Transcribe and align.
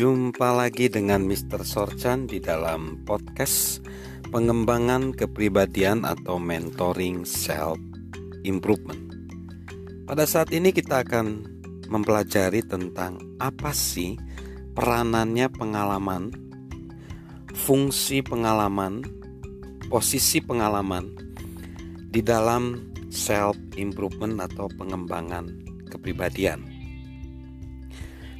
Jumpa 0.00 0.56
lagi 0.56 0.88
dengan 0.88 1.28
Mr. 1.28 1.60
Sorchan 1.60 2.24
di 2.24 2.40
dalam 2.40 3.04
podcast 3.04 3.84
pengembangan 4.32 5.12
kepribadian 5.12 6.08
atau 6.08 6.40
mentoring 6.40 7.28
self 7.28 7.76
improvement. 8.40 8.96
Pada 10.08 10.24
saat 10.24 10.56
ini 10.56 10.72
kita 10.72 11.04
akan 11.04 11.44
mempelajari 11.92 12.64
tentang 12.64 13.20
apa 13.44 13.76
sih 13.76 14.16
peranannya 14.72 15.52
pengalaman, 15.52 16.32
fungsi 17.52 18.24
pengalaman, 18.24 19.04
posisi 19.92 20.40
pengalaman 20.40 21.12
di 22.08 22.24
dalam 22.24 22.88
self 23.12 23.60
improvement 23.76 24.40
atau 24.48 24.64
pengembangan 24.80 25.44
kepribadian. 25.92 26.64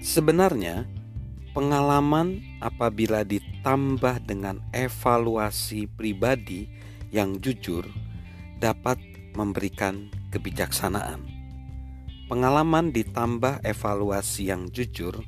Sebenarnya, 0.01 1.00
pengalaman 1.51 2.39
apabila 2.63 3.27
ditambah 3.27 4.23
dengan 4.23 4.63
evaluasi 4.71 5.91
pribadi 5.91 6.71
yang 7.11 7.43
jujur 7.43 7.83
dapat 8.63 9.03
memberikan 9.35 10.15
kebijaksanaan. 10.31 11.27
Pengalaman 12.31 12.95
ditambah 12.95 13.67
evaluasi 13.67 14.55
yang 14.55 14.71
jujur 14.71 15.27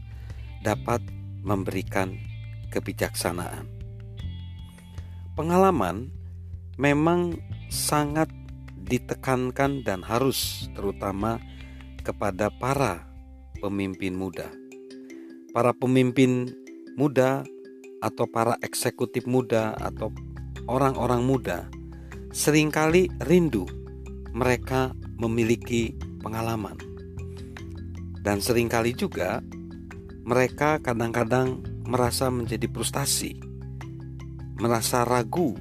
dapat 0.62 1.02
memberikan 1.42 2.14
kebijaksanaan. 2.70 3.66
Pengalaman 5.34 6.14
memang 6.78 7.34
sangat 7.66 8.30
ditekankan 8.78 9.82
dan 9.82 10.06
harus 10.06 10.70
terutama 10.78 11.42
kepada 12.06 12.46
para 12.54 13.10
pemimpin 13.58 14.14
muda 14.14 14.61
para 15.52 15.76
pemimpin 15.76 16.48
muda 16.96 17.44
atau 18.02 18.26
para 18.26 18.58
eksekutif 18.64 19.28
muda 19.28 19.76
atau 19.78 20.10
orang-orang 20.66 21.22
muda 21.22 21.70
sering 22.32 22.72
kali 22.72 23.12
rindu 23.28 23.68
mereka 24.32 24.96
memiliki 25.20 25.92
pengalaman. 26.24 26.80
Dan 28.24 28.40
sering 28.40 28.72
kali 28.72 28.96
juga 28.96 29.44
mereka 30.24 30.80
kadang-kadang 30.80 31.60
merasa 31.84 32.32
menjadi 32.32 32.70
frustasi, 32.70 33.36
merasa 34.56 35.04
ragu 35.04 35.58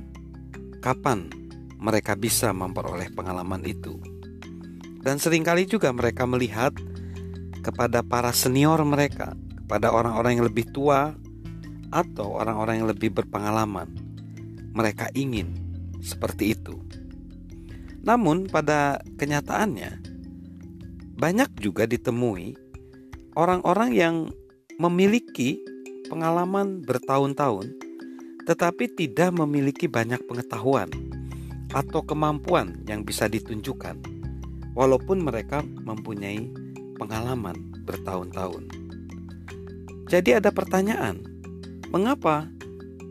kapan 0.80 1.28
mereka 1.82 2.14
bisa 2.14 2.54
memperoleh 2.54 3.10
pengalaman 3.12 3.66
itu. 3.66 3.98
Dan 5.02 5.18
sering 5.18 5.42
kali 5.42 5.66
juga 5.66 5.90
mereka 5.90 6.30
melihat 6.30 6.78
kepada 7.66 8.06
para 8.06 8.30
senior 8.30 8.86
mereka, 8.86 9.34
pada 9.72 9.88
orang-orang 9.88 10.36
yang 10.36 10.46
lebih 10.52 10.68
tua 10.76 11.16
atau 11.96 12.36
orang-orang 12.36 12.84
yang 12.84 12.90
lebih 12.92 13.16
berpengalaman. 13.16 13.88
Mereka 14.76 15.16
ingin 15.16 15.56
seperti 16.04 16.60
itu. 16.60 16.76
Namun, 18.04 18.52
pada 18.52 19.00
kenyataannya, 19.16 20.04
banyak 21.16 21.56
juga 21.64 21.88
ditemui 21.88 22.60
orang-orang 23.40 23.96
yang 23.96 24.16
memiliki 24.76 25.64
pengalaman 26.12 26.84
bertahun-tahun, 26.84 27.72
tetapi 28.44 28.92
tidak 29.00 29.32
memiliki 29.40 29.88
banyak 29.88 30.20
pengetahuan 30.28 30.92
atau 31.72 32.04
kemampuan 32.04 32.84
yang 32.92 33.08
bisa 33.08 33.32
ditunjukkan, 33.32 34.04
walaupun 34.76 35.24
mereka 35.24 35.64
mempunyai 35.64 36.52
pengalaman 37.00 37.56
bertahun-tahun. 37.88 38.81
Jadi 40.12 40.36
ada 40.36 40.52
pertanyaan, 40.52 41.24
mengapa 41.88 42.52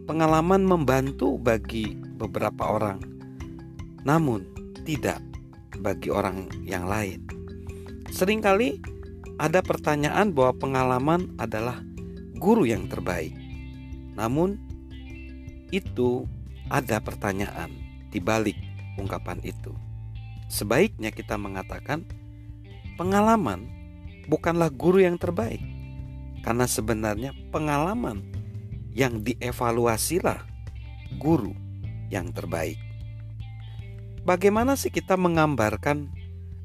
pengalaman 0.04 0.60
membantu 0.68 1.40
bagi 1.40 1.96
beberapa 1.96 2.76
orang, 2.76 3.00
namun 4.04 4.44
tidak 4.84 5.16
bagi 5.80 6.12
orang 6.12 6.52
yang 6.60 6.84
lain? 6.84 7.24
Seringkali 8.12 8.84
ada 9.40 9.64
pertanyaan 9.64 10.36
bahwa 10.36 10.52
pengalaman 10.60 11.32
adalah 11.40 11.80
guru 12.36 12.68
yang 12.68 12.84
terbaik. 12.84 13.32
Namun 14.12 14.60
itu 15.72 16.28
ada 16.68 17.00
pertanyaan 17.00 17.72
di 18.12 18.20
balik 18.20 18.60
ungkapan 19.00 19.40
itu. 19.40 19.72
Sebaiknya 20.52 21.16
kita 21.16 21.40
mengatakan 21.40 22.04
pengalaman 23.00 23.72
bukanlah 24.28 24.68
guru 24.68 25.00
yang 25.00 25.16
terbaik 25.16 25.69
karena 26.40 26.64
sebenarnya 26.64 27.36
pengalaman 27.52 28.24
yang 28.90 29.22
dievaluasilah 29.22 30.42
guru 31.20 31.54
yang 32.10 32.34
terbaik. 32.34 32.78
Bagaimana 34.26 34.76
sih 34.76 34.92
kita 34.92 35.16
menggambarkan 35.16 36.10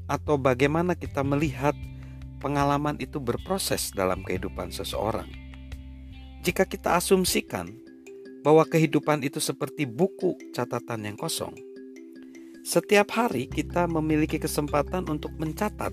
atau 0.06 0.36
bagaimana 0.36 0.92
kita 0.92 1.24
melihat 1.24 1.72
pengalaman 2.38 3.00
itu 3.00 3.16
berproses 3.16 3.90
dalam 3.96 4.20
kehidupan 4.22 4.68
seseorang? 4.70 5.26
Jika 6.44 6.68
kita 6.68 7.00
asumsikan 7.00 7.72
bahwa 8.44 8.62
kehidupan 8.68 9.24
itu 9.26 9.42
seperti 9.42 9.88
buku 9.88 10.38
catatan 10.54 11.10
yang 11.10 11.16
kosong, 11.18 11.56
setiap 12.62 13.14
hari 13.14 13.50
kita 13.50 13.90
memiliki 13.90 14.38
kesempatan 14.38 15.08
untuk 15.10 15.34
mencatat 15.38 15.90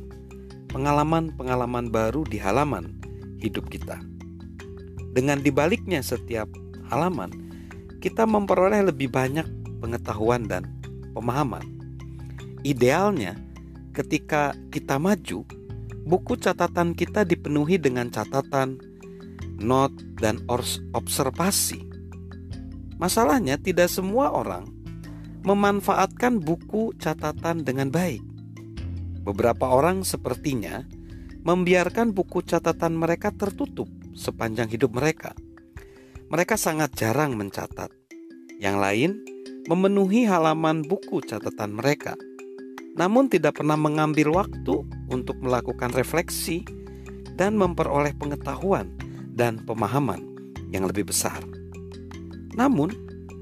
pengalaman-pengalaman 0.69 1.89
baru 1.93 2.25
di 2.25 2.41
halaman 2.41 3.02
hidup 3.43 3.67
kita. 3.67 3.99
Dengan 5.11 5.43
dibaliknya 5.43 5.99
setiap 5.99 6.47
halaman, 6.87 7.29
kita 7.99 8.23
memperoleh 8.23 8.87
lebih 8.87 9.11
banyak 9.11 9.45
pengetahuan 9.83 10.47
dan 10.47 10.65
pemahaman. 11.11 11.63
Idealnya, 12.63 13.35
ketika 13.91 14.55
kita 14.71 14.95
maju, 14.97 15.43
buku 16.07 16.33
catatan 16.39 16.95
kita 16.95 17.27
dipenuhi 17.27 17.75
dengan 17.75 18.07
catatan, 18.07 18.79
not, 19.59 19.91
dan 20.17 20.39
observasi. 20.95 21.83
Masalahnya, 22.97 23.59
tidak 23.59 23.91
semua 23.91 24.31
orang 24.31 24.65
memanfaatkan 25.43 26.39
buku 26.39 26.95
catatan 26.97 27.67
dengan 27.67 27.91
baik. 27.91 28.23
Beberapa 29.27 29.67
orang 29.67 30.07
sepertinya 30.07 30.87
membiarkan 31.43 32.15
buku 32.15 32.39
catatan 32.47 32.95
mereka 32.95 33.35
tertutup 33.35 33.91
sepanjang 34.15 34.71
hidup 34.71 34.95
mereka. 34.95 35.35
Mereka 36.31 36.55
sangat 36.55 36.95
jarang 36.95 37.35
mencatat. 37.35 37.91
Yang 38.63 38.77
lain 38.79 39.11
memenuhi 39.67 40.23
halaman 40.23 40.87
buku 40.87 41.19
catatan 41.19 41.75
mereka, 41.75 42.15
namun 42.95 43.27
tidak 43.27 43.59
pernah 43.59 43.75
mengambil 43.75 44.31
waktu 44.39 44.87
untuk 45.11 45.35
melakukan 45.43 45.91
refleksi 45.91 46.63
dan 47.35 47.59
memperoleh 47.59 48.15
pengetahuan 48.15 48.95
dan 49.35 49.59
pemahaman 49.67 50.23
yang 50.71 50.87
lebih 50.87 51.11
besar. 51.11 51.43
Namun, 52.55 52.95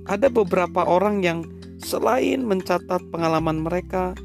ada 0.09 0.31
beberapa 0.31 0.81
orang 0.87 1.21
yang 1.21 1.45
selain 1.77 2.41
mencatat 2.49 3.01
pengalaman 3.13 3.61
mereka, 3.61 4.17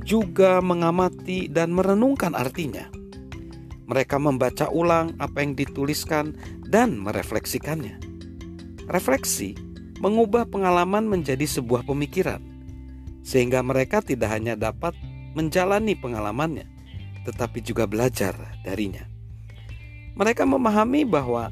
juga 0.00 0.64
mengamati 0.64 1.52
dan 1.52 1.76
merenungkan 1.76 2.32
artinya. 2.32 2.97
Mereka 3.88 4.20
membaca 4.20 4.68
ulang 4.68 5.16
apa 5.16 5.40
yang 5.40 5.56
dituliskan 5.56 6.36
dan 6.68 7.00
merefleksikannya. 7.00 7.96
Refleksi 8.84 9.56
mengubah 10.04 10.44
pengalaman 10.44 11.08
menjadi 11.08 11.48
sebuah 11.48 11.88
pemikiran, 11.88 12.44
sehingga 13.24 13.64
mereka 13.64 14.04
tidak 14.04 14.28
hanya 14.28 14.60
dapat 14.60 14.92
menjalani 15.32 15.96
pengalamannya, 15.96 16.68
tetapi 17.24 17.64
juga 17.64 17.88
belajar 17.88 18.36
darinya. 18.60 19.08
Mereka 20.20 20.44
memahami 20.44 21.08
bahwa 21.08 21.48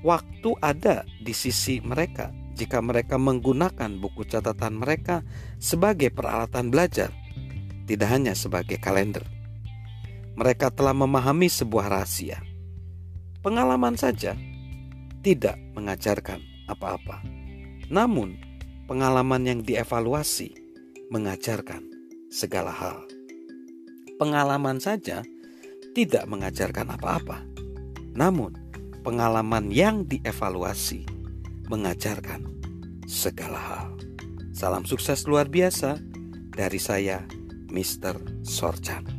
waktu 0.00 0.56
ada 0.64 1.04
di 1.20 1.36
sisi 1.36 1.84
mereka 1.84 2.32
jika 2.56 2.80
mereka 2.80 3.20
menggunakan 3.20 4.00
buku 4.00 4.24
catatan 4.24 4.80
mereka 4.80 5.20
sebagai 5.60 6.08
peralatan 6.08 6.72
belajar, 6.72 7.12
tidak 7.84 8.08
hanya 8.08 8.32
sebagai 8.32 8.80
kalender 8.80 9.35
mereka 10.36 10.68
telah 10.68 10.92
memahami 10.92 11.48
sebuah 11.48 11.88
rahasia. 11.88 12.44
Pengalaman 13.40 13.96
saja 13.96 14.36
tidak 15.24 15.56
mengajarkan 15.72 16.44
apa-apa, 16.68 17.24
namun 17.88 18.36
pengalaman 18.84 19.42
yang 19.48 19.60
dievaluasi 19.64 20.52
mengajarkan 21.08 21.82
segala 22.28 22.70
hal. 22.70 23.00
Pengalaman 24.20 24.76
saja 24.78 25.24
tidak 25.96 26.24
mengajarkan 26.28 26.92
apa-apa, 26.92 27.40
namun 28.12 28.52
pengalaman 29.00 29.72
yang 29.72 30.04
dievaluasi 30.04 31.08
mengajarkan 31.72 32.44
segala 33.08 33.56
hal. 33.58 33.88
Salam 34.52 34.84
sukses 34.84 35.24
luar 35.24 35.48
biasa 35.48 36.00
dari 36.52 36.80
saya, 36.80 37.24
Mr. 37.68 38.44
Sorchan. 38.44 39.15